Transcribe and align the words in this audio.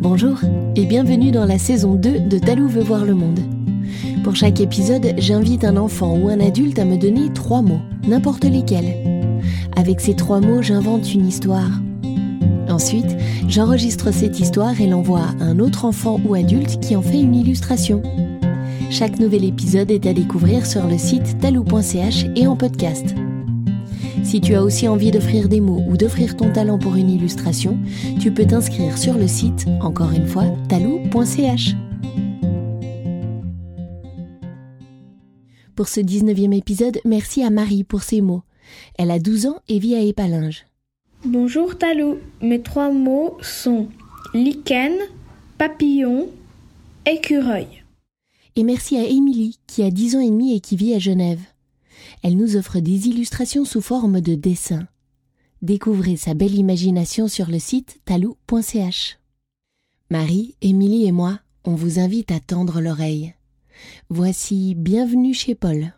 Bonjour 0.00 0.38
et 0.76 0.86
bienvenue 0.86 1.30
dans 1.30 1.44
la 1.44 1.58
saison 1.58 1.94
2 1.94 2.20
de 2.20 2.38
Talou 2.38 2.68
veut 2.68 2.82
voir 2.82 3.04
le 3.04 3.14
monde. 3.14 3.40
Pour 4.24 4.34
chaque 4.34 4.58
épisode, 4.58 5.12
j'invite 5.18 5.62
un 5.62 5.76
enfant 5.76 6.16
ou 6.16 6.30
un 6.30 6.40
adulte 6.40 6.78
à 6.78 6.86
me 6.86 6.96
donner 6.96 7.30
trois 7.34 7.60
mots, 7.60 7.82
n'importe 8.08 8.44
lesquels. 8.44 8.96
Avec 9.76 10.00
ces 10.00 10.16
trois 10.16 10.40
mots, 10.40 10.62
j'invente 10.62 11.12
une 11.12 11.28
histoire. 11.28 11.68
Ensuite, 12.70 13.14
j'enregistre 13.46 14.10
cette 14.10 14.40
histoire 14.40 14.80
et 14.80 14.86
l'envoie 14.86 15.26
à 15.38 15.44
un 15.44 15.58
autre 15.58 15.84
enfant 15.84 16.18
ou 16.26 16.34
adulte 16.34 16.80
qui 16.80 16.96
en 16.96 17.02
fait 17.02 17.20
une 17.20 17.34
illustration. 17.34 18.02
Chaque 18.88 19.18
nouvel 19.18 19.44
épisode 19.44 19.90
est 19.90 20.06
à 20.06 20.14
découvrir 20.14 20.64
sur 20.64 20.86
le 20.86 20.96
site 20.96 21.38
talou.ch 21.40 22.24
et 22.36 22.46
en 22.46 22.56
podcast. 22.56 23.14
Si 24.22 24.40
tu 24.40 24.54
as 24.54 24.62
aussi 24.62 24.88
envie 24.88 25.10
d'offrir 25.10 25.48
des 25.48 25.60
mots 25.60 25.82
ou 25.88 25.96
d'offrir 25.96 26.36
ton 26.36 26.52
talent 26.52 26.78
pour 26.78 26.96
une 26.96 27.10
illustration, 27.10 27.78
tu 28.20 28.32
peux 28.32 28.46
t'inscrire 28.46 28.98
sur 28.98 29.14
le 29.14 29.26
site, 29.26 29.66
encore 29.80 30.12
une 30.12 30.26
fois, 30.26 30.44
talou.ch. 30.68 31.74
Pour 35.74 35.88
ce 35.88 36.00
19e 36.00 36.56
épisode, 36.56 37.00
merci 37.04 37.42
à 37.42 37.50
Marie 37.50 37.84
pour 37.84 38.02
ses 38.02 38.20
mots. 38.20 38.42
Elle 38.98 39.10
a 39.10 39.18
12 39.18 39.46
ans 39.46 39.60
et 39.68 39.78
vit 39.78 39.94
à 39.94 40.00
Épalinges. 40.00 40.66
Bonjour 41.24 41.76
Talou, 41.76 42.18
mes 42.40 42.62
trois 42.62 42.90
mots 42.90 43.36
sont 43.40 43.88
lichen, 44.34 44.94
papillon, 45.58 46.28
écureuil. 47.06 47.82
Et 48.56 48.62
merci 48.62 48.96
à 48.96 49.04
Émilie, 49.04 49.58
qui 49.66 49.82
a 49.82 49.90
10 49.90 50.16
ans 50.16 50.20
et 50.20 50.30
demi 50.30 50.56
et 50.56 50.60
qui 50.60 50.76
vit 50.76 50.94
à 50.94 50.98
Genève. 50.98 51.40
Elle 52.22 52.36
nous 52.36 52.56
offre 52.56 52.80
des 52.80 53.08
illustrations 53.08 53.64
sous 53.64 53.80
forme 53.80 54.20
de 54.20 54.34
dessins. 54.34 54.86
Découvrez 55.62 56.16
sa 56.16 56.34
belle 56.34 56.54
imagination 56.54 57.28
sur 57.28 57.50
le 57.50 57.58
site 57.58 58.00
talou.ch. 58.04 59.18
Marie, 60.10 60.56
Émilie 60.62 61.06
et 61.06 61.12
moi, 61.12 61.40
on 61.64 61.74
vous 61.74 61.98
invite 61.98 62.30
à 62.32 62.40
tendre 62.40 62.80
l'oreille. 62.80 63.34
Voici 64.08 64.74
Bienvenue 64.74 65.34
chez 65.34 65.54
Paul. 65.54 65.92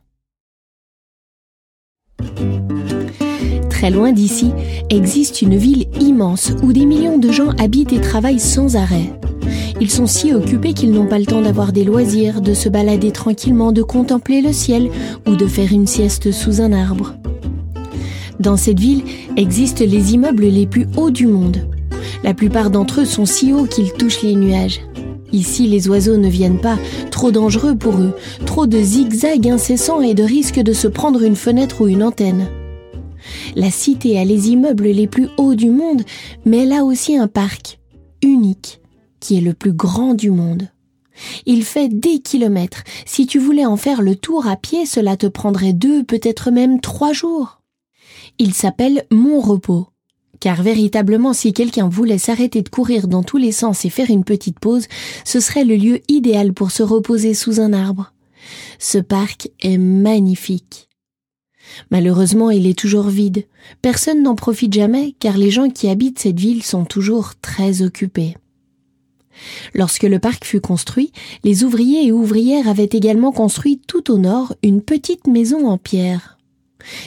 Très 3.71 3.91
loin 3.91 4.13
d'ici 4.13 4.53
existe 4.91 5.43
une 5.43 5.57
ville 5.57 5.89
immense 6.01 6.53
où 6.63 6.73
des 6.73 6.87
millions 6.87 7.19
de 7.19 7.33
gens 7.33 7.51
habitent 7.59 7.93
et 7.93 8.01
travaillent 8.01 8.39
sans 8.39 8.77
arrêt. 8.77 9.13
Ils 9.81 9.91
sont 9.91 10.07
si 10.07 10.33
occupés 10.33 10.75
qu'ils 10.75 10.93
n'ont 10.93 11.07
pas 11.07 11.19
le 11.19 11.27
temps 11.27 11.43
d'avoir 11.43 11.73
des 11.73 11.85
loisirs, 11.85 12.41
de 12.41 12.55
se 12.55 12.69
balader 12.69 13.11
tranquillement, 13.11 13.73
de 13.73 13.83
contempler 13.83 14.41
le 14.41 14.53
ciel 14.53 14.91
ou 15.27 15.37
de 15.37 15.47
faire 15.47 15.73
une 15.73 15.87
sieste 15.87 16.31
sous 16.31 16.61
un 16.61 16.73
arbre. 16.73 17.15
Dans 18.39 18.57
cette 18.57 18.81
ville 18.81 19.03
existent 19.37 19.85
les 19.87 20.15
immeubles 20.15 20.47
les 20.47 20.67
plus 20.67 20.87
hauts 20.97 21.11
du 21.11 21.27
monde. 21.27 21.69
La 22.25 22.35
plupart 22.35 22.71
d'entre 22.71 23.03
eux 23.03 23.05
sont 23.05 23.27
si 23.27 23.53
hauts 23.53 23.67
qu'ils 23.67 23.93
touchent 23.93 24.23
les 24.23 24.35
nuages. 24.35 24.81
Ici, 25.33 25.67
les 25.67 25.89
oiseaux 25.89 26.19
ne 26.19 26.29
viennent 26.29 26.61
pas, 26.61 26.77
trop 27.11 27.31
dangereux 27.31 27.75
pour 27.75 27.95
eux, 27.95 28.15
trop 28.45 28.67
de 28.67 28.79
zigzags 28.79 29.49
incessants 29.49 30.03
et 30.03 30.15
de 30.15 30.23
risques 30.23 30.61
de 30.61 30.73
se 30.73 30.89
prendre 30.89 31.23
une 31.23 31.37
fenêtre 31.37 31.81
ou 31.81 31.89
une 31.89 32.03
antenne. 32.03 32.47
La 33.57 33.71
cité 33.71 34.19
a 34.19 34.25
les 34.25 34.51
immeubles 34.51 34.89
les 34.89 35.07
plus 35.07 35.29
hauts 35.39 35.55
du 35.55 35.71
monde, 35.71 36.03
mais 36.45 36.65
elle 36.65 36.73
a 36.73 36.85
aussi 36.85 37.17
un 37.17 37.29
parc, 37.29 37.79
unique, 38.23 38.82
qui 39.23 39.39
est 39.39 39.41
le 39.41 39.55
plus 39.55 39.73
grand 39.73 40.15
du 40.15 40.31
monde. 40.31 40.69
Il 41.47 41.65
fait 41.65 41.89
des 41.89 42.19
kilomètres. 42.19 42.83
Si 43.07 43.27
tu 43.27 43.39
voulais 43.39 43.65
en 43.65 43.77
faire 43.77 44.03
le 44.03 44.17
tour 44.17 44.49
à 44.49 44.57
pied, 44.57 44.85
cela 44.85 45.17
te 45.17 45.27
prendrait 45.27 45.73
deux, 45.73 46.03
peut-être 46.03 46.51
même 46.51 46.81
trois 46.81 47.13
jours. 47.13 47.61
Il 48.39 48.53
s'appelle 48.53 49.05
Mon 49.11 49.41
Repos. 49.41 49.89
Car 50.41 50.63
véritablement, 50.63 51.33
si 51.33 51.53
quelqu'un 51.53 51.89
voulait 51.89 52.19
s'arrêter 52.19 52.63
de 52.63 52.69
courir 52.69 53.07
dans 53.07 53.23
tous 53.23 53.37
les 53.37 53.53
sens 53.53 53.85
et 53.85 53.91
faire 53.91 54.11
une 54.11 54.25
petite 54.25 54.59
pause, 54.59 54.89
ce 55.25 55.39
serait 55.39 55.65
le 55.65 55.77
lieu 55.77 56.01
idéal 56.09 56.53
pour 56.53 56.73
se 56.73 56.83
reposer 56.83 57.33
sous 57.33 57.61
un 57.61 57.73
arbre. 57.73 58.13
Ce 58.81 58.99
parc 58.99 59.51
est 59.61 59.79
magnifique. 59.79 60.89
Malheureusement, 61.93 62.51
il 62.51 62.67
est 62.67 62.79
toujours 62.79 63.09
vide. 63.09 63.45
Personne 63.83 64.25
n'en 64.25 64.35
profite 64.35 64.73
jamais, 64.73 65.15
car 65.21 65.39
les 65.39 65.53
gens 65.53 65.71
qui 65.71 65.89
habitent 65.89 66.19
cette 66.19 66.41
ville 66.41 66.65
sont 66.65 66.85
toujours 66.85 67.35
très 67.41 67.83
occupés. 67.83 68.35
Lorsque 69.75 70.03
le 70.03 70.19
parc 70.19 70.45
fut 70.45 70.61
construit, 70.61 71.13
les 71.45 71.65
ouvriers 71.65 72.07
et 72.07 72.13
ouvrières 72.13 72.69
avaient 72.69 72.85
également 72.93 73.33
construit 73.33 73.81
tout 73.87 74.11
au 74.11 74.19
nord 74.19 74.55
une 74.63 74.83
petite 74.83 75.27
maison 75.27 75.67
en 75.67 75.79
pierre. 75.79 76.39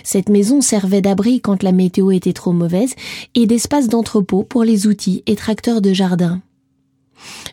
Cette 0.03 0.29
maison 0.29 0.61
servait 0.61 1.01
d'abri 1.01 1.41
quand 1.41 1.63
la 1.63 1.71
météo 1.71 2.11
était 2.11 2.33
trop 2.33 2.53
mauvaise 2.53 2.95
et 3.35 3.45
d'espace 3.45 3.87
d'entrepôt 3.87 4.43
pour 4.43 4.63
les 4.63 4.87
outils 4.87 5.23
et 5.25 5.35
tracteurs 5.35 5.81
de 5.81 5.93
jardin. 5.93 6.41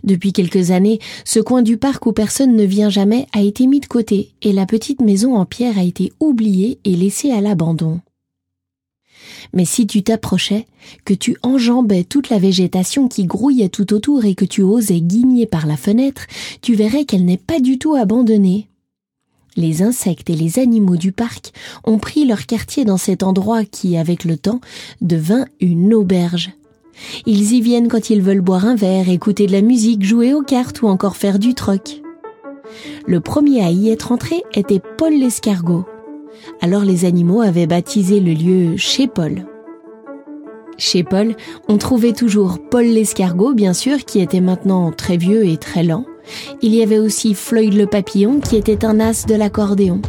Depuis 0.04 0.32
quelques 0.32 0.70
années, 0.70 0.98
ce 1.24 1.40
coin 1.40 1.62
du 1.62 1.76
parc 1.76 2.06
où 2.06 2.12
personne 2.12 2.56
ne 2.56 2.64
vient 2.64 2.90
jamais 2.90 3.26
a 3.32 3.40
été 3.40 3.66
mis 3.66 3.80
de 3.80 3.86
côté 3.86 4.32
et 4.42 4.52
la 4.52 4.66
petite 4.66 5.00
maison 5.00 5.36
en 5.36 5.46
pierre 5.46 5.78
a 5.78 5.84
été 5.84 6.12
oubliée 6.20 6.78
et 6.84 6.96
laissée 6.96 7.30
à 7.30 7.40
l'abandon. 7.40 8.00
Mais 9.52 9.64
si 9.64 9.86
tu 9.86 10.02
t'approchais, 10.02 10.66
que 11.04 11.14
tu 11.14 11.36
enjambais 11.42 12.04
toute 12.04 12.30
la 12.30 12.38
végétation 12.38 13.08
qui 13.08 13.24
grouillait 13.24 13.68
tout 13.68 13.92
autour 13.92 14.24
et 14.24 14.34
que 14.34 14.44
tu 14.44 14.62
osais 14.62 15.00
guigner 15.00 15.46
par 15.46 15.66
la 15.66 15.76
fenêtre, 15.76 16.26
tu 16.60 16.74
verrais 16.74 17.04
qu'elle 17.04 17.24
n'est 17.24 17.36
pas 17.36 17.60
du 17.60 17.78
tout 17.78 17.94
abandonnée. 17.94 18.68
Les 19.56 19.82
insectes 19.82 20.30
et 20.30 20.34
les 20.34 20.58
animaux 20.58 20.96
du 20.96 21.12
parc 21.12 21.52
ont 21.84 21.98
pris 21.98 22.24
leur 22.24 22.46
quartier 22.46 22.84
dans 22.84 22.96
cet 22.96 23.22
endroit 23.22 23.64
qui, 23.64 23.98
avec 23.98 24.24
le 24.24 24.38
temps, 24.38 24.60
devint 25.02 25.44
une 25.60 25.92
auberge. 25.92 26.52
Ils 27.26 27.52
y 27.52 27.60
viennent 27.60 27.88
quand 27.88 28.10
ils 28.10 28.22
veulent 28.22 28.40
boire 28.40 28.64
un 28.64 28.76
verre, 28.76 29.08
écouter 29.08 29.46
de 29.46 29.52
la 29.52 29.62
musique, 29.62 30.04
jouer 30.04 30.32
aux 30.32 30.42
cartes 30.42 30.82
ou 30.82 30.88
encore 30.88 31.16
faire 31.16 31.38
du 31.38 31.54
troc. 31.54 32.02
Le 33.06 33.20
premier 33.20 33.62
à 33.62 33.70
y 33.70 33.90
être 33.90 34.12
entré 34.12 34.42
était 34.54 34.80
Paul 34.96 35.12
l'escargot. 35.12 35.84
Alors 36.60 36.84
les 36.84 37.04
animaux 37.04 37.40
avaient 37.40 37.66
baptisé 37.66 38.20
le 38.20 38.32
lieu 38.32 38.76
chez 38.76 39.06
Paul. 39.06 39.46
Chez 40.78 41.04
Paul, 41.04 41.36
on 41.68 41.76
trouvait 41.76 42.12
toujours 42.12 42.58
Paul 42.70 42.84
l'escargot, 42.84 43.54
bien 43.54 43.72
sûr, 43.72 44.04
qui 44.04 44.20
était 44.20 44.40
maintenant 44.40 44.90
très 44.90 45.16
vieux 45.16 45.46
et 45.46 45.56
très 45.56 45.82
lent. 45.82 46.06
Il 46.62 46.74
y 46.74 46.82
avait 46.82 46.98
aussi 46.98 47.34
Floyd 47.34 47.74
le 47.74 47.86
papillon, 47.86 48.40
qui 48.40 48.56
était 48.56 48.84
un 48.84 48.98
as 49.00 49.26
de 49.26 49.34
l'accordéon. 49.34 50.00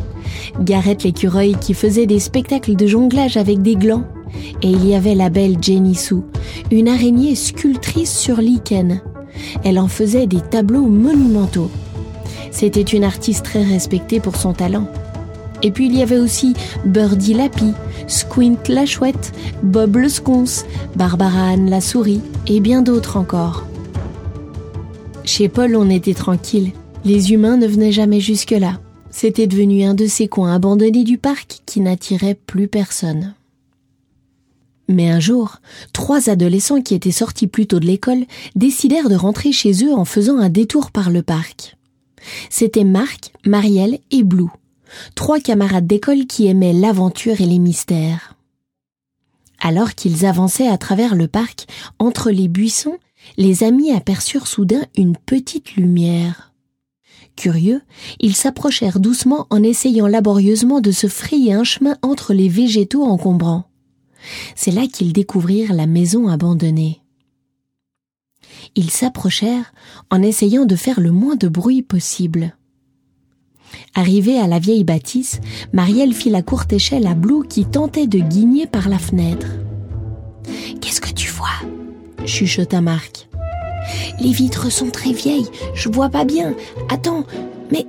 Garrett 0.60 1.04
l'écureuil, 1.04 1.56
qui 1.60 1.74
faisait 1.74 2.06
des 2.06 2.20
spectacles 2.20 2.76
de 2.76 2.88
jonglage 2.88 3.38
avec 3.38 3.62
des 3.62 3.76
glands. 3.76 4.06
Et 4.62 4.70
il 4.70 4.88
y 4.88 4.96
avait 4.96 5.16
la 5.16 5.30
belle 5.30 5.58
Jenny 5.62 5.96
Sue, 5.96 6.24
une 6.72 6.88
araignée 6.88 7.36
sculptrice 7.36 8.18
sur 8.18 8.38
lichen. 8.38 9.02
Elle 9.64 9.80
en 9.80 9.88
faisait 9.88 10.28
des 10.28 10.42
tableaux 10.42 10.88
monumentaux. 10.88 11.70
C'était 12.52 12.82
une 12.82 13.04
artiste 13.04 13.46
très 13.46 13.64
respectée 13.64 14.20
pour 14.20 14.36
son 14.36 14.54
talent. 14.54 14.88
Et 15.64 15.72
puis 15.72 15.86
il 15.88 15.96
y 15.96 16.02
avait 16.02 16.20
aussi 16.20 16.54
Birdie 16.86 17.34
Lapi, 17.34 17.72
Squint 18.08 18.58
la 18.68 18.86
chouette, 18.86 19.32
Bob 19.64 19.96
le 19.96 20.10
sconce, 20.10 20.66
Barbara 20.96 21.52
Anne 21.52 21.70
la 21.70 21.80
souris 21.80 22.22
et 22.48 22.60
bien 22.60 22.82
d'autres 22.82 23.16
encore. 23.18 23.66
Chez 25.24 25.48
Paul, 25.48 25.78
on 25.78 25.90
était 25.90 26.14
tranquille. 26.14 26.74
Les 27.06 27.32
humains 27.32 27.56
ne 27.56 27.66
venaient 27.66 27.94
jamais 27.94 28.20
jusque-là. 28.20 28.80
C'était 29.10 29.48
devenu 29.48 29.84
un 29.84 29.94
de 29.94 30.06
ces 30.06 30.28
coins 30.28 30.54
abandonnés 30.54 31.06
du 31.06 31.18
parc 31.18 31.62
qui 31.66 31.80
n'attirait 31.80 32.36
plus 32.36 32.68
personne. 32.68 33.34
Mais 34.90 35.10
un 35.10 35.22
jour, 35.22 35.60
trois 35.94 36.30
adolescents 36.30 36.82
qui 36.82 36.94
étaient 36.94 37.12
sortis 37.12 37.48
plus 37.48 37.68
tôt 37.68 37.80
de 37.80 37.86
l'école 37.86 38.26
décidèrent 38.56 39.10
de 39.10 39.16
rentrer 39.16 39.54
chez 39.54 39.86
eux 39.86 39.94
en 39.94 40.04
faisant 40.04 40.40
un 40.40 40.50
détour 40.50 40.92
par 40.92 41.10
le 41.10 41.24
parc. 41.24 41.78
C'étaient 42.50 42.84
Marc, 42.84 43.32
Marielle 43.46 44.00
et 44.12 44.24
Blue 44.24 44.50
trois 45.16 45.40
camarades 45.40 45.88
d'école 45.88 46.26
qui 46.26 46.48
aimaient 46.48 46.74
l'aventure 46.74 47.42
et 47.42 47.46
les 47.46 47.60
mystères. 47.60 48.36
Alors 49.60 49.96
qu'ils 49.96 50.26
avançaient 50.26 50.68
à 50.68 50.78
travers 50.78 51.16
le 51.16 51.28
parc, 51.28 51.68
entre 52.00 52.32
les 52.32 52.48
buissons, 52.48 52.98
les 53.38 53.64
amis 53.64 53.92
aperçurent 53.92 54.48
soudain 54.48 54.84
une 54.98 55.16
petite 55.16 55.76
lumière. 55.76 56.54
Curieux, 57.36 57.82
ils 58.20 58.36
s'approchèrent 58.36 59.00
doucement 59.00 59.48
en 59.50 59.64
essayant 59.64 60.08
laborieusement 60.08 60.82
de 60.82 60.92
se 60.92 61.08
frayer 61.08 61.54
un 61.54 61.64
chemin 61.64 61.98
entre 62.02 62.34
les 62.34 62.50
végétaux 62.50 63.04
encombrants. 63.04 63.66
C'est 64.56 64.72
là 64.72 64.88
qu'ils 64.88 65.14
découvrirent 65.14 65.74
la 65.74 65.88
maison 65.88 66.28
abandonnée. 66.28 67.02
Ils 68.76 68.92
s'approchèrent 68.92 69.74
en 70.10 70.22
essayant 70.22 70.66
de 70.66 70.76
faire 70.76 71.00
le 71.00 71.12
moins 71.12 71.36
de 71.36 71.48
bruit 71.48 71.82
possible. 71.82 72.56
Arrivée 73.96 74.40
à 74.40 74.48
la 74.48 74.60
vieille 74.60 74.84
bâtisse, 74.84 75.40
Marielle 75.72 76.14
fit 76.14 76.30
la 76.30 76.42
courte 76.42 76.74
échelle 76.74 77.08
à 77.08 77.14
Blue 77.14 77.48
qui 77.48 77.66
tentait 77.66 78.08
de 78.08 78.20
guigner 78.20 78.68
par 78.68 78.90
la 78.90 79.00
fenêtre. 79.00 79.48
Qu'est-ce 80.82 81.02
que 81.02 81.14
tu 81.14 81.30
vois? 81.32 81.48
chuchota 82.26 82.82
Marc. 82.82 83.28
Les 84.20 84.32
vitres 84.32 84.72
sont 84.72 84.90
très 84.90 85.12
vieilles, 85.12 85.48
je 85.74 85.90
vois 85.90 86.10
pas 86.10 86.26
bien. 86.26 86.54
Attends, 86.90 87.26
mais 87.72 87.86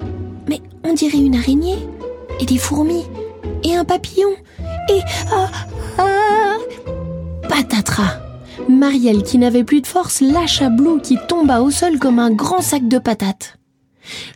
mais 0.49 0.61
on 0.85 0.93
dirait 0.93 1.19
une 1.19 1.37
araignée 1.37 1.79
et 2.41 2.47
des 2.47 2.59
fourmis 2.59 3.05
et 3.63 3.75
un 3.75 3.85
papillon 3.85 4.31
et 4.91 5.01
ah 5.33 5.51
ah 5.99 6.57
patatras. 7.49 8.21
Marielle, 8.69 9.23
qui 9.23 9.39
n'avait 9.39 9.65
plus 9.65 9.81
de 9.81 9.87
force, 9.87 10.21
lâcha 10.21 10.71
Blue 10.71 11.01
qui 11.01 11.19
tomba 11.29 11.61
au 11.61 11.71
sol 11.71 11.99
comme 11.99 12.19
un 12.19 12.31
grand 12.31 12.61
sac 12.61 12.89
de 12.89 12.99
patates. 12.99 13.59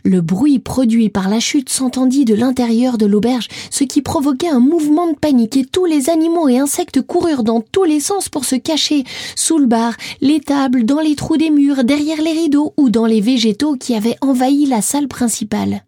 Le 0.03 0.21
bruit 0.21 0.59
produit 0.59 1.09
par 1.09 1.29
la 1.29 1.39
chute 1.39 1.69
s'entendit 1.69 2.25
de 2.25 2.35
l'intérieur 2.35 2.97
de 2.97 3.05
l'auberge, 3.05 3.47
ce 3.69 3.83
qui 3.83 4.01
provoquait 4.01 4.49
un 4.49 4.59
mouvement 4.59 5.07
de 5.07 5.15
panique 5.15 5.57
et 5.57 5.65
tous 5.65 5.85
les 5.85 6.09
animaux 6.09 6.49
et 6.49 6.57
insectes 6.57 7.01
coururent 7.01 7.43
dans 7.43 7.61
tous 7.61 7.83
les 7.83 7.99
sens 7.99 8.29
pour 8.29 8.45
se 8.45 8.55
cacher 8.55 9.03
sous 9.35 9.57
le 9.57 9.67
bar, 9.67 9.93
les 10.21 10.39
tables, 10.39 10.85
dans 10.85 10.99
les 10.99 11.15
trous 11.15 11.37
des 11.37 11.49
murs, 11.49 11.83
derrière 11.83 12.21
les 12.21 12.31
rideaux 12.31 12.73
ou 12.77 12.89
dans 12.89 13.05
les 13.05 13.21
végétaux 13.21 13.75
qui 13.75 13.95
avaient 13.95 14.17
envahi 14.21 14.65
la 14.65 14.81
salle 14.81 15.07
principale. 15.07 15.83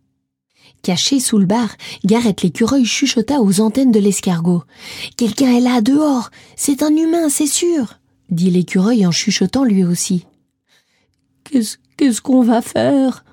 Caché 0.84 1.20
sous 1.20 1.38
le 1.38 1.46
bar, 1.46 1.70
Gareth 2.06 2.42
l'écureuil 2.42 2.86
chuchota 2.86 3.42
aux 3.42 3.62
antennes 3.62 3.92
de 3.92 4.00
l'escargot. 4.00 4.64
Quelqu'un 5.16 5.56
est 5.56 5.62
là 5.62 5.82
dehors. 5.82 6.32
C'est 6.56 6.82
un 6.82 6.96
humain, 6.96 7.30
c'est 7.30 7.46
sûr, 7.46 8.00
dit 8.32 8.50
l'écureuil 8.50 9.06
en 9.06 9.12
chuchotant 9.12 9.64
lui 9.64 9.84
aussi. 9.84 10.26
Qu'est-ce 11.44 12.22
qu'on 12.22 12.42
va 12.42 12.62
faire? 12.62 13.24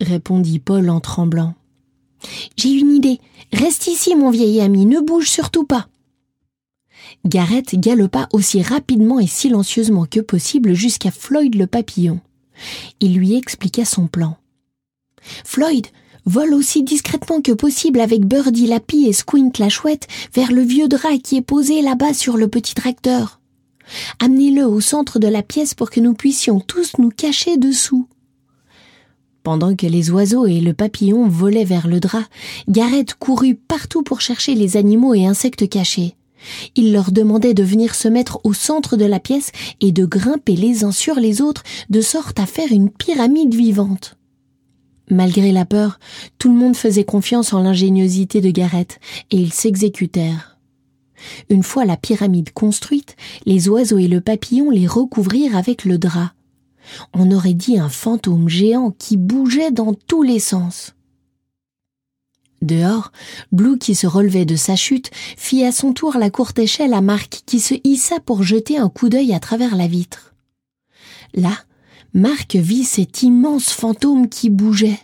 Répondit 0.00 0.58
Paul 0.58 0.90
en 0.90 1.00
tremblant. 1.00 1.54
J'ai 2.56 2.70
une 2.70 2.92
idée. 2.92 3.20
Reste 3.52 3.86
ici, 3.86 4.14
mon 4.14 4.30
vieil 4.30 4.60
ami, 4.60 4.86
ne 4.86 5.00
bouge 5.00 5.28
surtout 5.28 5.64
pas. 5.64 5.88
Gareth 7.26 7.74
galopa 7.74 8.28
aussi 8.32 8.62
rapidement 8.62 9.18
et 9.18 9.26
silencieusement 9.26 10.06
que 10.06 10.20
possible 10.20 10.74
jusqu'à 10.74 11.10
Floyd 11.10 11.54
le 11.54 11.66
papillon. 11.66 12.20
Il 13.00 13.14
lui 13.14 13.34
expliqua 13.36 13.84
son 13.84 14.06
plan. 14.06 14.36
Floyd, 15.44 15.86
vole 16.24 16.54
aussi 16.54 16.82
discrètement 16.82 17.40
que 17.40 17.52
possible 17.52 18.00
avec 18.00 18.24
Birdie 18.24 18.66
la 18.66 18.80
pie 18.80 19.06
et 19.06 19.12
Squint 19.12 19.50
la 19.58 19.68
chouette 19.68 20.06
vers 20.34 20.52
le 20.52 20.62
vieux 20.62 20.88
drap 20.88 21.18
qui 21.22 21.36
est 21.36 21.42
posé 21.42 21.82
là-bas 21.82 22.14
sur 22.14 22.36
le 22.36 22.48
petit 22.48 22.74
tracteur. 22.74 23.40
Amenez-le 24.20 24.66
au 24.66 24.80
centre 24.80 25.18
de 25.18 25.26
la 25.26 25.42
pièce 25.42 25.74
pour 25.74 25.90
que 25.90 26.00
nous 26.00 26.14
puissions 26.14 26.60
tous 26.60 26.92
nous 26.98 27.10
cacher 27.10 27.56
dessous. 27.56 28.06
Pendant 29.42 29.74
que 29.74 29.86
les 29.86 30.10
oiseaux 30.10 30.46
et 30.46 30.60
le 30.60 30.74
papillon 30.74 31.26
volaient 31.26 31.64
vers 31.64 31.88
le 31.88 31.98
drap, 31.98 32.24
Gareth 32.68 33.14
courut 33.14 33.54
partout 33.54 34.02
pour 34.02 34.20
chercher 34.20 34.54
les 34.54 34.76
animaux 34.76 35.14
et 35.14 35.26
insectes 35.26 35.68
cachés. 35.68 36.14
Il 36.74 36.92
leur 36.92 37.10
demandait 37.10 37.54
de 37.54 37.62
venir 37.62 37.94
se 37.94 38.08
mettre 38.08 38.40
au 38.44 38.52
centre 38.52 38.96
de 38.96 39.04
la 39.04 39.20
pièce 39.20 39.52
et 39.80 39.92
de 39.92 40.04
grimper 40.04 40.56
les 40.56 40.84
uns 40.84 40.92
sur 40.92 41.16
les 41.16 41.40
autres 41.40 41.62
de 41.88 42.00
sorte 42.00 42.38
à 42.38 42.46
faire 42.46 42.70
une 42.70 42.90
pyramide 42.90 43.54
vivante. 43.54 44.16
Malgré 45.10 45.52
la 45.52 45.64
peur, 45.64 45.98
tout 46.38 46.48
le 46.48 46.58
monde 46.58 46.76
faisait 46.76 47.04
confiance 47.04 47.52
en 47.52 47.60
l'ingéniosité 47.60 48.40
de 48.40 48.50
Gareth, 48.50 49.00
et 49.30 49.38
ils 49.38 49.52
s'exécutèrent. 49.52 50.58
Une 51.48 51.64
fois 51.64 51.84
la 51.84 51.96
pyramide 51.96 52.52
construite, 52.52 53.16
les 53.44 53.68
oiseaux 53.68 53.98
et 53.98 54.08
le 54.08 54.20
papillon 54.20 54.70
les 54.70 54.86
recouvrirent 54.86 55.56
avec 55.56 55.84
le 55.84 55.98
drap. 55.98 56.32
On 57.12 57.30
aurait 57.30 57.54
dit 57.54 57.78
un 57.78 57.88
fantôme 57.88 58.48
géant 58.48 58.90
qui 58.90 59.16
bougeait 59.16 59.70
dans 59.70 59.94
tous 59.94 60.22
les 60.22 60.38
sens. 60.40 60.94
Dehors, 62.62 63.10
Blue, 63.52 63.78
qui 63.78 63.94
se 63.94 64.06
relevait 64.06 64.44
de 64.44 64.56
sa 64.56 64.76
chute, 64.76 65.10
fit 65.14 65.64
à 65.64 65.72
son 65.72 65.92
tour 65.94 66.18
la 66.18 66.30
courte 66.30 66.58
échelle 66.58 66.92
à 66.92 67.00
Marc, 67.00 67.42
qui 67.46 67.58
se 67.58 67.74
hissa 67.84 68.20
pour 68.20 68.42
jeter 68.42 68.76
un 68.76 68.90
coup 68.90 69.08
d'œil 69.08 69.32
à 69.32 69.40
travers 69.40 69.76
la 69.76 69.86
vitre. 69.86 70.34
Là, 71.32 71.56
Marc 72.12 72.56
vit 72.56 72.84
cet 72.84 73.22
immense 73.22 73.70
fantôme 73.70 74.28
qui 74.28 74.50
bougeait. 74.50 74.98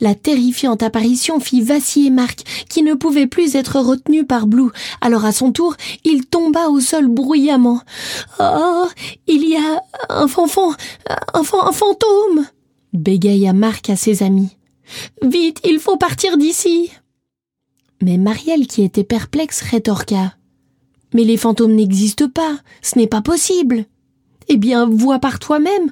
La 0.00 0.14
terrifiante 0.14 0.82
apparition 0.82 1.40
fit 1.40 1.62
vaciller 1.62 2.10
Marc, 2.10 2.40
qui 2.68 2.82
ne 2.82 2.94
pouvait 2.94 3.26
plus 3.26 3.54
être 3.54 3.80
retenu 3.80 4.24
par 4.24 4.46
Blue. 4.46 4.70
Alors 5.00 5.24
à 5.24 5.32
son 5.32 5.52
tour, 5.52 5.76
il 6.04 6.26
tomba 6.26 6.68
au 6.68 6.80
sol 6.80 7.08
bruyamment. 7.08 7.80
Oh, 8.40 8.86
il 9.26 9.48
y 9.48 9.56
a 9.56 9.82
un 10.08 10.28
fanfan, 10.28 10.72
un, 11.34 11.40
un 11.40 11.72
fantôme 11.72 12.46
bégaya 12.92 13.52
Marc 13.52 13.90
à 13.90 13.96
ses 13.96 14.22
amis. 14.22 14.56
Vite, 15.22 15.60
il 15.64 15.78
faut 15.78 15.96
partir 15.96 16.38
d'ici. 16.38 16.90
Mais 18.02 18.16
Marielle, 18.16 18.66
qui 18.66 18.82
était 18.82 19.04
perplexe, 19.04 19.60
rétorqua. 19.60 20.34
Mais 21.14 21.24
les 21.24 21.36
fantômes 21.36 21.74
n'existent 21.74 22.28
pas, 22.28 22.58
ce 22.82 22.98
n'est 22.98 23.06
pas 23.06 23.22
possible. 23.22 23.86
Eh 24.48 24.56
bien, 24.56 24.86
vois 24.86 25.18
par 25.18 25.38
toi-même, 25.38 25.90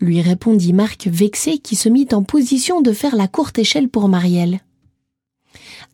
lui 0.00 0.20
répondit 0.20 0.72
Marc 0.72 1.06
vexé 1.06 1.58
qui 1.58 1.76
se 1.76 1.88
mit 1.88 2.08
en 2.12 2.22
position 2.22 2.80
de 2.80 2.92
faire 2.92 3.16
la 3.16 3.28
courte 3.28 3.58
échelle 3.58 3.88
pour 3.88 4.08
Marielle. 4.08 4.60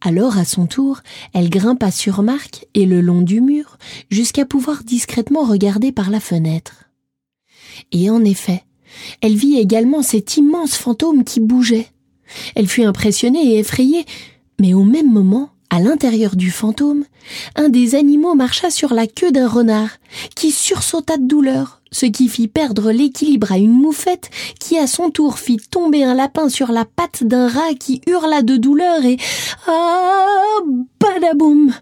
Alors, 0.01 0.37
à 0.37 0.45
son 0.45 0.67
tour, 0.67 1.01
elle 1.33 1.49
grimpa 1.49 1.91
sur 1.91 2.23
Marc 2.23 2.67
et 2.75 2.85
le 2.85 3.01
long 3.01 3.23
du 3.23 3.41
mur 3.41 3.79
jusqu'à 4.11 4.45
pouvoir 4.45 4.85
discrètement 4.85 5.45
regarder 5.45 5.93
par 5.93 6.11
la 6.11 6.21
fenêtre. 6.21 6.85
Et 7.93 8.11
en 8.11 8.23
effet, 8.25 8.65
elle 9.21 9.35
vit 9.35 9.59
également 9.59 10.03
cet 10.03 10.37
immense 10.37 10.77
fantôme 10.77 11.25
qui 11.25 11.41
bougeait. 11.41 11.89
Elle 12.55 12.69
fut 12.69 12.85
impressionnée 12.85 13.55
et 13.55 13.59
effrayée, 13.59 14.05
mais 14.61 14.75
au 14.75 14.85
même 14.85 15.11
moment, 15.11 15.51
à 15.75 15.81
l'intérieur 15.81 16.37
du 16.37 16.53
fantôme, 16.53 17.05
un 17.56 17.69
des 17.69 17.97
animaux 17.97 18.37
marcha 18.37 18.71
sur 18.71 18.94
la 18.94 19.09
queue 19.09 19.32
d'un 19.32 19.49
renard, 19.49 19.88
qui 20.37 20.53
sursauta 20.53 21.17
de 21.17 21.26
douleur, 21.26 21.82
ce 21.91 22.06
qui 22.06 22.29
fit 22.29 22.47
perdre 22.47 22.93
l'équilibre 22.93 23.50
à 23.50 23.59
une 23.59 23.73
moufette 23.73 24.31
qui 24.61 24.79
à 24.79 24.87
son 24.87 25.11
tour 25.11 25.41
fit 25.41 25.56
tomber 25.56 26.05
un 26.05 26.15
lapin 26.15 26.49
sur 26.49 26.71
la 26.71 26.85
patte 26.85 27.25
d'un 27.25 27.49
rat 27.49 27.75
qui 27.75 28.03
hurla 28.06 28.43
de 28.43 28.56
douleur 28.56 29.05
et 29.05 29.17
ah 29.67 30.59
badaboum 31.00 31.75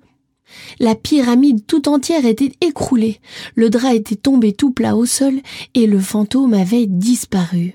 la 0.80 0.94
pyramide 0.94 1.66
tout 1.66 1.86
entière 1.88 2.24
était 2.24 2.52
écroulée, 2.62 3.20
le 3.54 3.68
drap 3.68 3.94
était 3.94 4.16
tombé 4.16 4.54
tout 4.54 4.70
plat 4.70 4.96
au 4.96 5.04
sol 5.04 5.34
et 5.74 5.86
le 5.86 6.00
fantôme 6.00 6.54
avait 6.54 6.86
disparu. 6.86 7.74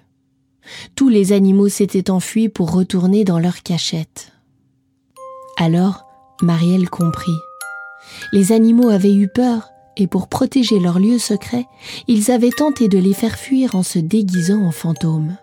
Tous 0.95 1.09
les 1.09 1.31
animaux 1.31 1.69
s'étaient 1.69 2.09
enfuis 2.09 2.49
pour 2.49 2.71
retourner 2.71 3.23
dans 3.23 3.39
leur 3.39 3.61
cachette. 3.61 4.31
Alors, 5.57 6.06
Marielle 6.41 6.89
comprit. 6.89 7.37
Les 8.31 8.51
animaux 8.51 8.89
avaient 8.89 9.15
eu 9.15 9.27
peur, 9.27 9.69
et 9.95 10.07
pour 10.07 10.27
protéger 10.27 10.79
leur 10.79 10.99
lieu 10.99 11.17
secret, 11.17 11.65
ils 12.07 12.31
avaient 12.31 12.51
tenté 12.51 12.87
de 12.87 12.99
les 12.99 13.13
faire 13.13 13.37
fuir 13.37 13.75
en 13.75 13.83
se 13.83 13.99
déguisant 13.99 14.63
en 14.63 14.71
fantômes. 14.71 15.35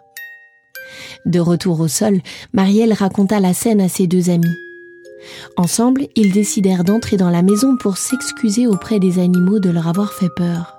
De 1.26 1.40
retour 1.40 1.80
au 1.80 1.88
sol, 1.88 2.20
Marielle 2.52 2.92
raconta 2.92 3.40
la 3.40 3.54
scène 3.54 3.80
à 3.80 3.88
ses 3.88 4.06
deux 4.06 4.30
amis. 4.30 4.56
Ensemble, 5.56 6.06
ils 6.14 6.32
décidèrent 6.32 6.84
d'entrer 6.84 7.16
dans 7.16 7.30
la 7.30 7.42
maison 7.42 7.76
pour 7.76 7.96
s'excuser 7.96 8.66
auprès 8.66 9.00
des 9.00 9.18
animaux 9.18 9.58
de 9.58 9.70
leur 9.70 9.88
avoir 9.88 10.12
fait 10.12 10.28
peur. 10.36 10.76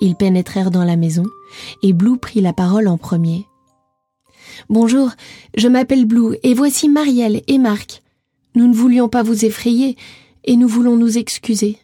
Ils 0.00 0.16
pénétrèrent 0.16 0.70
dans 0.70 0.84
la 0.84 0.96
maison, 0.96 1.24
et 1.82 1.92
Blue 1.92 2.18
prit 2.18 2.40
la 2.40 2.52
parole 2.52 2.88
en 2.88 2.98
premier. 2.98 3.46
Bonjour, 4.68 5.10
je 5.56 5.68
m'appelle 5.68 6.06
Blue, 6.06 6.36
et 6.42 6.54
voici 6.54 6.88
Marielle 6.88 7.42
et 7.46 7.58
Marc. 7.58 8.02
Nous 8.58 8.66
ne 8.66 8.74
voulions 8.74 9.08
pas 9.08 9.22
vous 9.22 9.44
effrayer, 9.44 9.96
et 10.42 10.56
nous 10.56 10.66
voulons 10.66 10.96
nous 10.96 11.16
excuser. 11.16 11.78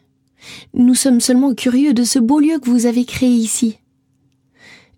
Nous 0.73 0.93
sommes 0.93 1.21
seulement 1.21 1.53
curieux 1.53 1.93
de 1.93 2.03
ce 2.03 2.19
beau 2.19 2.41
lieu 2.41 2.59
que 2.59 2.69
vous 2.69 2.85
avez 2.85 3.05
créé 3.05 3.29
ici. 3.29 3.77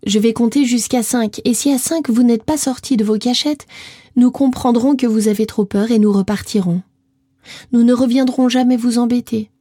Je 0.04 0.18
vais 0.18 0.32
compter 0.32 0.64
jusqu'à 0.64 1.04
cinq, 1.04 1.40
et 1.44 1.54
si 1.54 1.70
à 1.70 1.78
cinq 1.78 2.10
vous 2.10 2.24
n'êtes 2.24 2.42
pas 2.42 2.56
sortis 2.56 2.96
de 2.96 3.04
vos 3.04 3.16
cachettes, 3.16 3.68
nous 4.16 4.32
comprendrons 4.32 4.96
que 4.96 5.06
vous 5.06 5.28
avez 5.28 5.46
trop 5.46 5.64
peur 5.64 5.92
et 5.92 6.00
nous 6.00 6.10
repartirons. 6.10 6.82
Nous 7.70 7.84
ne 7.84 7.92
reviendrons 7.92 8.48
jamais 8.48 8.76
vous 8.76 8.98
embêter. 8.98 9.52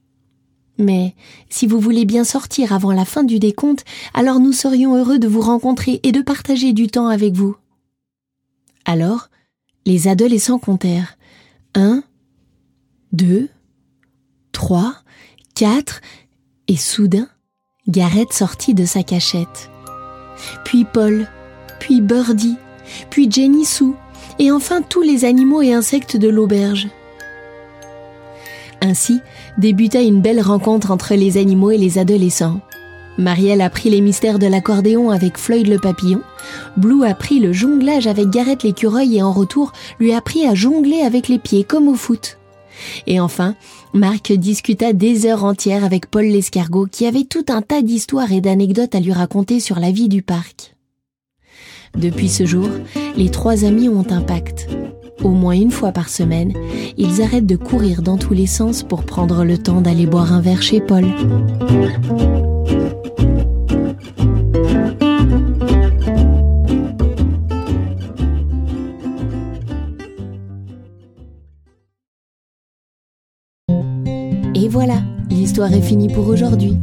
Mais 0.79 1.13
si 1.51 1.67
vous 1.67 1.79
voulez 1.79 2.05
bien 2.05 2.23
sortir 2.23 2.73
avant 2.73 2.93
la 2.93 3.05
fin 3.05 3.23
du 3.23 3.37
décompte, 3.37 3.85
alors 4.15 4.39
nous 4.39 4.53
serions 4.53 4.95
heureux 4.95 5.19
de 5.19 5.27
vous 5.27 5.41
rencontrer 5.41 5.99
et 6.01 6.11
de 6.11 6.23
partager 6.23 6.73
du 6.73 6.87
temps 6.87 7.09
avec 7.09 7.35
vous. 7.35 7.55
Alors, 8.85 9.29
les 9.85 10.07
adolescents 10.07 10.57
comptèrent. 10.57 11.13
Un, 11.75 12.01
deux, 13.27 13.49
trois, 14.53 14.93
quatre, 15.53 15.99
et 16.69 16.77
soudain, 16.77 17.27
Gareth 17.89 18.31
sortit 18.31 18.73
de 18.73 18.85
sa 18.85 19.03
cachette. 19.03 19.69
Puis 20.63 20.85
Paul, 20.85 21.27
puis 21.79 21.99
Birdie, 21.99 22.55
puis 23.09 23.29
Jenny 23.29 23.65
Sue, 23.65 23.95
et 24.39 24.49
enfin 24.49 24.81
tous 24.81 25.01
les 25.01 25.25
animaux 25.25 25.61
et 25.61 25.73
insectes 25.73 26.15
de 26.15 26.29
l'auberge. 26.29 26.87
Ainsi 28.81 29.19
débuta 29.57 30.01
une 30.01 30.21
belle 30.21 30.41
rencontre 30.41 30.91
entre 30.91 31.13
les 31.15 31.37
animaux 31.37 31.71
et 31.71 31.77
les 31.77 31.97
adolescents. 31.97 32.61
Marielle 33.17 33.61
apprit 33.61 33.89
les 33.89 33.99
mystères 33.99 34.39
de 34.39 34.47
l'accordéon 34.47 35.09
avec 35.09 35.37
Floyd 35.37 35.67
le 35.67 35.79
papillon. 35.79 36.21
Blue 36.77 37.03
apprit 37.03 37.39
le 37.39 37.51
jonglage 37.51 38.07
avec 38.07 38.29
Gareth 38.29 38.63
l'écureuil 38.63 39.17
et 39.17 39.23
en 39.23 39.33
retour 39.33 39.73
lui 39.99 40.13
apprit 40.13 40.47
à 40.47 40.55
jongler 40.55 41.01
avec 41.01 41.27
les 41.27 41.39
pieds 41.39 41.65
comme 41.65 41.89
au 41.89 41.95
foot. 41.95 42.37
Et 43.05 43.19
enfin, 43.19 43.55
Marc 43.93 44.31
discuta 44.31 44.93
des 44.93 45.25
heures 45.25 45.43
entières 45.43 45.83
avec 45.83 46.09
Paul 46.09 46.25
l'escargot 46.25 46.87
qui 46.91 47.05
avait 47.05 47.23
tout 47.23 47.45
un 47.49 47.61
tas 47.61 47.81
d'histoires 47.81 48.31
et 48.31 48.41
d'anecdotes 48.41 48.95
à 48.95 48.99
lui 48.99 49.13
raconter 49.13 49.59
sur 49.59 49.79
la 49.79 49.91
vie 49.91 50.09
du 50.09 50.21
parc. 50.21 50.75
Depuis 51.95 52.29
ce 52.29 52.45
jour, 52.45 52.69
les 53.15 53.29
trois 53.29 53.65
amis 53.65 53.89
ont 53.89 54.05
un 54.09 54.21
pacte. 54.21 54.67
Au 55.23 55.29
moins 55.29 55.55
une 55.55 55.71
fois 55.71 55.91
par 55.91 56.09
semaine, 56.09 56.53
ils 56.97 57.21
arrêtent 57.21 57.47
de 57.47 57.55
courir 57.55 58.01
dans 58.01 58.17
tous 58.17 58.33
les 58.33 58.45
sens 58.45 58.83
pour 58.83 59.03
prendre 59.03 59.43
le 59.43 59.57
temps 59.57 59.81
d'aller 59.81 60.05
boire 60.05 60.31
un 60.31 60.41
verre 60.41 60.61
chez 60.61 60.79
Paul. 60.79 61.05
Et 74.59 74.69
voilà, 74.69 75.03
l'histoire 75.29 75.71
est 75.71 75.81
finie 75.81 76.07
pour 76.07 76.27
aujourd'hui. 76.27 76.75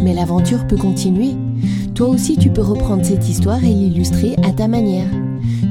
Mais 0.00 0.14
l'aventure 0.14 0.64
peut 0.68 0.76
continuer. 0.76 1.34
Toi 1.92 2.08
aussi, 2.08 2.36
tu 2.36 2.50
peux 2.50 2.62
reprendre 2.62 3.04
cette 3.04 3.28
histoire 3.28 3.64
et 3.64 3.74
l'illustrer 3.74 4.36
à 4.44 4.52
ta 4.52 4.68
manière. 4.68 5.08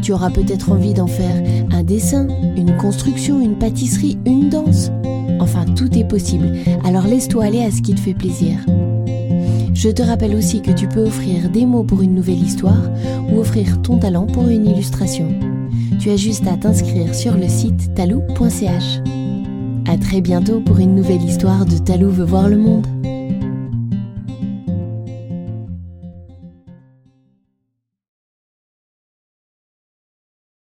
Tu 0.02 0.12
auras 0.12 0.32
peut-être 0.32 0.74
envie 0.74 0.94
d'en 0.94 1.08
faire 1.08 1.42
un 1.72 1.82
dessin, 1.82 2.28
une 2.58 2.76
construction, 2.76 3.40
une 3.40 3.58
pâtisserie, 3.58 4.18
une 4.26 4.50
danse. 4.50 4.92
Enfin, 5.40 5.64
tout 5.64 5.98
est 5.98 6.04
possible. 6.04 6.50
Alors 6.84 7.08
laisse-toi 7.08 7.46
aller 7.46 7.64
à 7.64 7.72
ce 7.72 7.82
qui 7.82 7.96
te 7.96 8.02
fait 8.02 8.14
plaisir. 8.14 8.58
Je 9.74 9.90
te 9.90 10.02
rappelle 10.02 10.36
aussi 10.36 10.62
que 10.62 10.72
tu 10.72 10.90
peux 10.90 11.06
offrir 11.06 11.50
des 11.50 11.66
mots 11.66 11.84
pour 11.84 12.02
une 12.02 12.16
nouvelle 12.16 12.44
histoire 12.44 12.92
ou 13.32 13.40
offrir 13.40 13.82
ton 13.82 13.98
talent 13.98 14.28
pour 14.28 14.50
une 14.50 14.66
illustration. 14.66 15.30
Tu 16.00 16.10
as 16.10 16.18
juste 16.18 16.48
à 16.48 16.58
t'inscrire 16.58 17.16
sur 17.16 17.38
le 17.38 17.48
site 17.48 17.94
talou.ch. 17.96 19.00
À 19.88 19.98
très 19.98 20.20
bientôt 20.20 20.62
pour 20.62 20.80
une 20.80 20.96
nouvelle 20.96 21.22
histoire 21.22 21.66
de 21.66 21.78
Talou 21.78 22.10
veut 22.10 22.26
voir 22.26 22.50
le 22.50 22.58
monde. 22.58 23.15